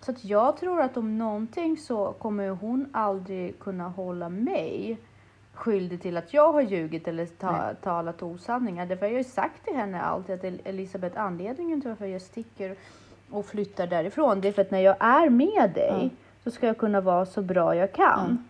[0.00, 4.98] Så att jag tror att om någonting så kommer hon aldrig kunna hålla mig
[5.60, 8.86] skyldig till att jag har ljugit eller ta, talat osanningar.
[8.86, 12.22] Därför har jag ju sagt till henne alltid att El- Elisabeth, anledningen till varför jag
[12.22, 12.76] sticker
[13.30, 16.08] och flyttar därifrån, det är för att när jag är med dig Ja.
[16.44, 18.48] så ska jag kunna vara så bra jag kan.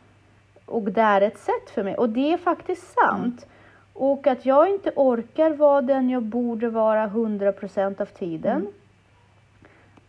[0.67, 1.95] Och det är ett sätt för mig.
[1.97, 3.47] Och det är faktiskt sant.
[3.93, 8.67] Och att jag inte orkar vara den jag borde vara 100% av tiden.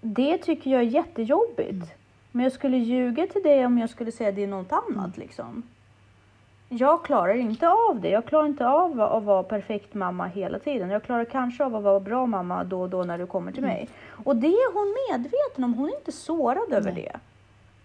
[0.02, 1.94] Det tycker jag är jättejobbigt.
[2.32, 5.64] Men jag skulle ljuga till dig om jag skulle säga det är något annat liksom.
[6.74, 8.10] Jag klarar inte av det.
[8.10, 10.90] Jag klarar inte av att vara perfekt mamma hela tiden.
[10.90, 13.64] Jag klarar kanske av att vara bra mamma då och då när du kommer till
[13.64, 13.90] mig.
[14.24, 15.74] Och det är hon medveten om.
[15.74, 17.12] Hon är inte sårad över det.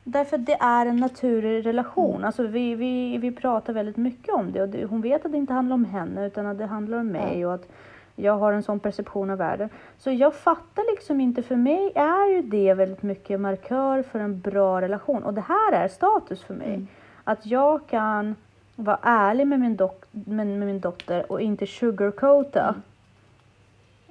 [0.05, 2.25] Därför att det är en naturlig relation.
[2.25, 5.39] Alltså vi, vi, vi pratar väldigt mycket om det och det, hon vet att det
[5.39, 7.69] inte handlar om henne utan att det handlar om mig och att
[8.17, 9.69] jag har en sån perception av världen.
[9.99, 14.41] Så jag fattar liksom inte, för mig är ju det väldigt mycket markör för en
[14.41, 16.87] bra relation och det här är status för mig.
[17.25, 18.35] Att jag kan
[18.77, 22.75] vara ärlig med min, dok- med, med min dotter och inte sugarcoata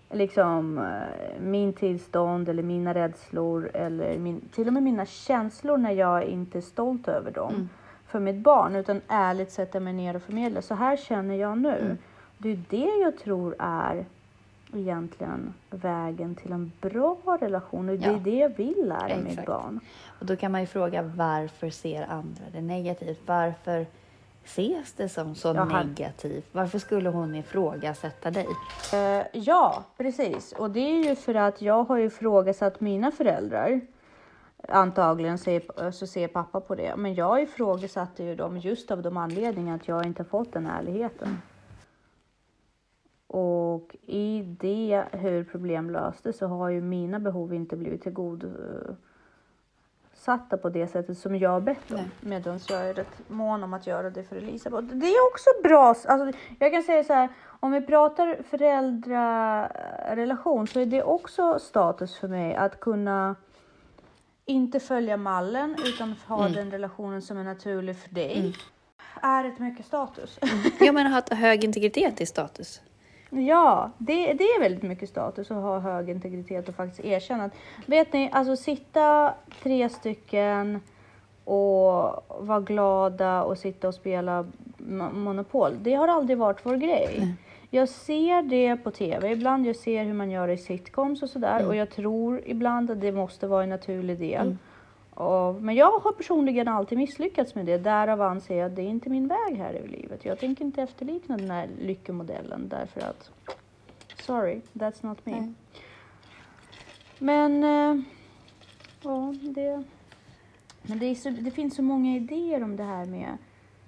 [0.09, 0.19] Mm.
[0.19, 5.91] liksom eh, min tillstånd eller mina rädslor eller min, till och med mina känslor när
[5.91, 7.69] jag inte är stolt över dem Mm.
[8.07, 10.61] för mitt barn utan ärligt sätta mig ner och förmedla.
[10.61, 11.77] Så här känner jag nu.
[11.77, 11.97] Mm.
[12.37, 14.05] Det är det jag tror är
[14.73, 18.11] egentligen vägen till en bra relation och det Ja.
[18.15, 19.79] är det jag vill lära mitt barn.
[20.19, 23.21] Och då kan man ju fråga varför ser andra det negativt?
[23.25, 23.85] Varför
[24.45, 26.45] ses det som så Jag har- negativt?
[26.51, 28.47] Varför skulle hon ifrågasätta dig?
[28.93, 30.51] Eh, ja, precis.
[30.51, 33.81] Och det är ju för att jag har ju ifrågasatt mina föräldrar.
[34.69, 36.95] Antagligen ser, så ser pappa på det.
[36.97, 41.41] Men jag ifrågasatte ju dem just av de anledningarna att jag inte fått den ärligheten.
[43.27, 48.07] Och i det, hur problem löstes, så har ju mina behov inte blivit
[50.25, 52.11] tillgodosatta på det sättet som jag har bett om.
[52.21, 54.87] Medan jag är rätt mån om att göra det för Elisabeth.
[54.87, 55.87] Det är också bra.
[55.87, 57.29] Alltså, jag kan säga så här,
[57.61, 63.35] om vi pratar föräldrarelation så är det också status för mig att kunna
[64.45, 66.53] inte följa mallen utan ha Mm.
[66.53, 68.55] den relationen som är naturlig för dig.
[69.21, 70.39] Är ett mycket status.
[70.79, 72.81] Ja, men att ha hög integritet i status.
[73.37, 77.53] Ja, det, det är väldigt mycket status att ha hög integritet och faktiskt erkänna att,
[77.85, 80.79] vet ni, alltså sitta tre stycken
[81.43, 84.45] och vara glada och sitta och spela
[84.77, 87.35] mo- Monopol, det har aldrig varit vår grej.
[87.69, 91.29] Jag ser det på tv ibland, jag ser hur man gör det i sitcoms och
[91.29, 94.57] sådär och jag tror ibland att det måste vara en naturlig del.
[95.15, 97.77] Av- men jag har personligen alltid misslyckats med det.
[97.77, 100.25] Därav anser jag att det är inte min väg här i livet.
[100.25, 103.31] Jag tänker inte efterlikna den här lyckomodellen därför att
[104.21, 105.31] sorry, that's not me.
[105.31, 105.53] Nej.
[107.19, 108.03] Men eh,
[109.03, 109.83] ja, det,
[110.81, 113.37] men det, så, det finns så många idéer om det här med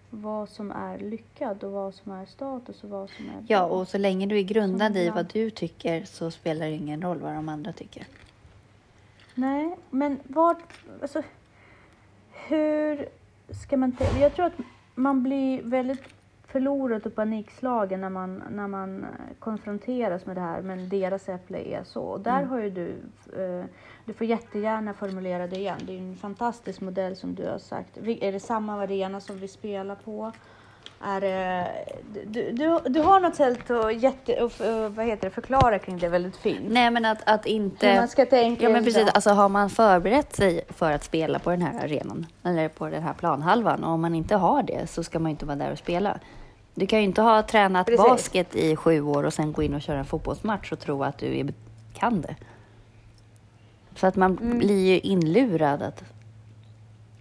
[0.09, 3.87] vad som är lyckad och vad som är status och vad som är Ja, och
[3.87, 7.33] så länge du är grundad i vad du tycker så spelar det ingen roll vad
[7.33, 8.07] de andra tycker.
[9.37, 10.55] Nej, men vad...
[11.01, 11.23] Alltså,
[12.31, 13.09] hur
[13.49, 13.97] ska man...
[14.19, 14.57] Jag tror att
[14.95, 16.03] man blir väldigt
[16.47, 21.57] förlorad och panikslagen när man, när man eh, konfronteras med det här, men deras äpple
[21.57, 22.01] är så.
[22.01, 22.89] Och där har ju du...
[23.41, 23.65] Eh,
[24.05, 25.79] du får jättegärna formulera det igen.
[25.81, 27.97] Det är en fantastisk modell som du har sagt.
[27.97, 30.31] Är det samma arena som vi spelar på?
[31.01, 31.67] Är det,
[32.25, 35.97] du, du, du har något sätt att jätte, och, eh, vad heter det, förklara kring
[35.97, 36.65] det väldigt fint.
[36.69, 37.87] Nej, men att, att inte...
[37.87, 38.63] Hur man ska tänka.
[38.63, 39.07] Ja, men precis.
[39.07, 39.11] så.
[39.13, 43.03] Alltså, har man förberett sig för att spela på den här arenan eller på den
[43.03, 45.77] här planhalvan och om man inte har det så ska man inte vara där och
[45.77, 46.19] spela.
[46.75, 48.05] Du kan ju inte ha tränat Precis.
[48.05, 51.17] basket i sju år och sen gå in och köra en fotbollsmatch och tro att
[51.17, 51.53] du är,
[51.93, 52.35] kan det.
[53.95, 54.57] Så att man Mm.
[54.57, 55.81] blir ju inlurad.
[55.81, 56.03] Att,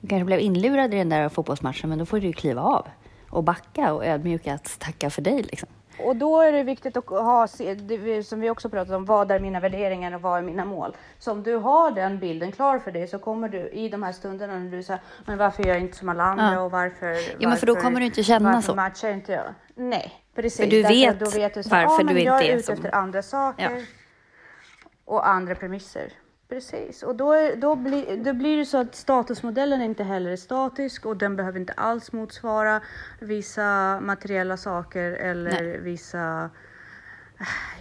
[0.00, 2.86] du kanske blev inlurad i den där fotbollsmatchen men då får du ju kliva av
[3.30, 5.42] och backa och ödmjukast tacka för dig.
[5.42, 5.68] Liksom.
[5.98, 7.46] Och då är det viktigt att ha,
[8.24, 10.96] som vi också pratat om, vad är mina värderingar och vad är mina mål?
[11.18, 14.12] Så om du har den bilden klar för dig så kommer du i de här
[14.12, 16.60] stunderna när du säger, men varför gör jag inte som alla andra Ja.
[16.60, 17.06] och varför?
[17.38, 18.74] Ja, men för då varför- kommer du inte känna varför så.
[18.74, 19.54] matchar inte jag?
[19.74, 20.60] Nej, precis.
[20.60, 22.56] För du vet att då vet du så, varför men du jag inte är är
[22.56, 23.70] ute som- efter andra saker.
[23.76, 23.82] Ja.
[25.04, 26.12] Och andra premisser.
[26.48, 30.36] Precis, och då, är, då, blir, då blir det så att statusmodellen inte heller är
[30.36, 32.80] statisk och den behöver inte alls motsvara
[33.20, 35.78] vissa materiella saker eller Nej.
[35.80, 36.50] vissa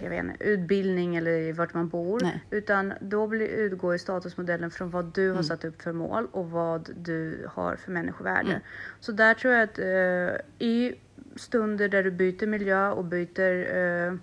[0.02, 2.20] jag vet inte, utbildning eller vart man bor.
[2.22, 2.44] Nej.
[2.50, 5.36] Utan då blir, utgår statusmodellen från vad du Mm.
[5.36, 8.50] har satt upp för mål och vad du har för människovärde.
[8.50, 8.62] Mm.
[9.00, 10.94] Så där tror jag att eh, i
[11.36, 14.14] stunder där du byter miljö och byter eh,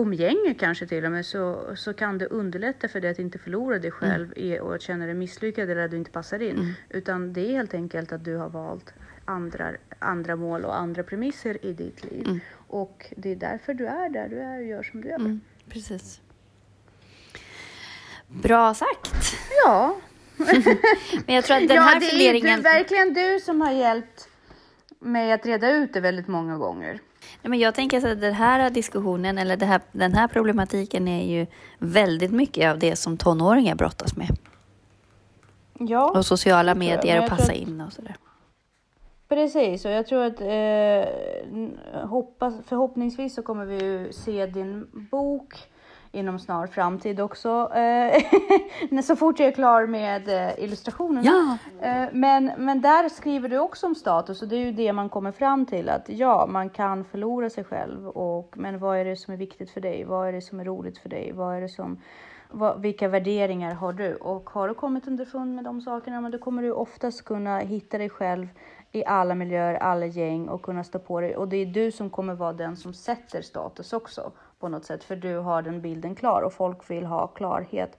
[0.00, 3.78] umgänge kanske till och med så, så kan det underlätta för dig att inte förlora
[3.78, 6.74] dig själv i, och att känna dig misslyckad eller att du inte passar in.
[6.88, 11.66] Utan det är helt enkelt att du har valt andra, andra mål och andra premisser
[11.66, 12.40] i ditt liv.
[12.68, 15.16] Och det är därför du är där du är och gör som du gör.
[15.16, 16.20] Mm, precis.
[18.28, 19.14] Bra sagt.
[19.64, 19.96] Ja,
[21.26, 22.56] Men jag tror att den ja här det är funderingen...
[22.56, 24.28] du, verkligen du som har hjälpt
[25.00, 27.00] mig att reda ut det väldigt många gånger.
[27.42, 31.46] Nej, men jag tänker att den här diskussionen, eller här, den här problematiken är ju
[31.78, 34.28] väldigt mycket av det som tonåringar brottas med.
[35.78, 38.16] Ja, Och sociala medier och passa att- in och sådär.
[39.28, 39.84] precis.
[39.84, 45.54] Och jag tror att eh, hoppas, förhoppningsvis så kommer vi ju se din bok
[46.12, 47.72] inom snar framtid också.
[47.74, 51.22] Eh, så fort jag är klar med eh, illustrationerna.
[51.24, 54.92] Ja, Eh, Men, men där skriver du också om status och det är ju det
[54.92, 58.08] man kommer fram till att ja, man kan förlora sig själv.
[58.08, 60.04] Och, men vad är det som är viktigt för dig?
[60.04, 61.32] Vad är det som är roligt för dig?
[61.32, 62.00] Vad är det som,
[62.50, 64.14] vad, vilka värderingar har du?
[64.14, 67.98] Och har du kommit underfund med de sakerna, men då kommer du oftast kunna hitta
[67.98, 68.48] dig själv
[68.92, 71.36] i alla miljöer, alla gäng och kunna stå på dig.
[71.36, 75.04] Och det är du som kommer vara den som sätter status också på något sätt,
[75.04, 77.98] för du har den bilden klar och folk vill ha klarhet.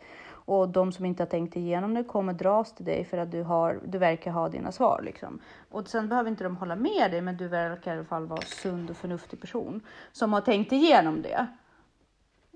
[0.49, 3.43] Och de som inte har tänkt igenom det kommer dras till dig för att du,
[3.43, 5.01] har, du verkar ha dina svar.
[5.03, 5.39] Liksom.
[5.69, 8.41] Och sen behöver inte de hålla med dig, men du verkar i alla fall vara
[8.41, 9.81] sund och förnuftig person
[10.11, 11.47] som har tänkt igenom det.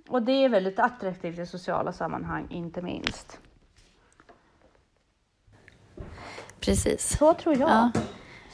[0.08, 3.40] Och det är väldigt attraktivt i sociala sammanhang, inte minst.
[6.60, 7.18] Precis.
[7.18, 7.70] Så tror jag.
[7.70, 7.92] Ja.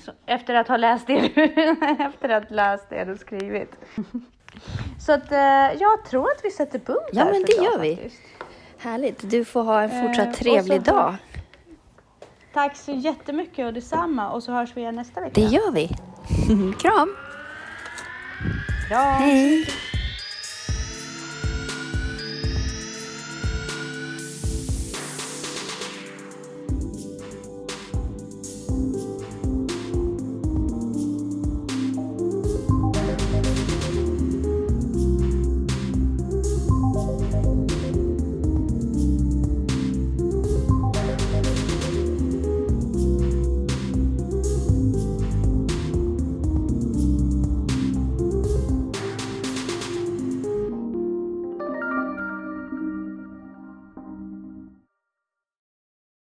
[0.05, 1.17] Så, efter att ha läst det,
[1.99, 3.75] efter att läst det du skrivit.
[4.99, 5.37] Så att eh,
[5.79, 7.95] jag tror att vi sätter punkt Ja, men det idag gör vi.
[7.95, 8.21] faktiskt.
[8.77, 9.29] Härligt.
[9.31, 11.15] Du får ha en Eh, fortsatt och trevlig så dag.
[12.53, 15.31] Tack så jättemycket och detsamma och så hörs vi igen nästa vecka.
[15.41, 15.87] Det gör vi.
[16.81, 17.15] Kram.
[18.89, 18.97] Bra.
[18.97, 19.67] Hej.